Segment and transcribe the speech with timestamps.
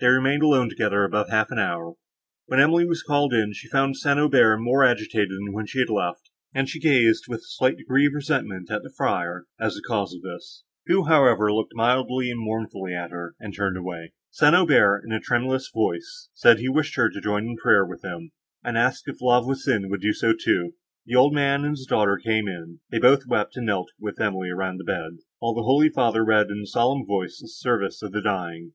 [0.00, 1.92] They remained alone together above half an hour;
[2.46, 4.18] when Emily was called in, she found St.
[4.18, 7.76] Aubert more agitated than when she had left him, and she gazed, with a slight
[7.76, 12.30] degree of resentment, at the friar, as the cause of this; who, however, looked mildly
[12.30, 14.14] and mournfully at her, and turned away.
[14.30, 14.54] St.
[14.56, 18.30] Aubert, in a tremulous voice, said, he wished her to join in prayer with him,
[18.64, 20.76] and asked if La Voisin would do so too.
[21.04, 22.46] The old man and his daughter came;
[22.90, 26.48] they both wept, and knelt with Emily round the bed, while the holy father read
[26.50, 28.72] in a solemn voice the service for the dying.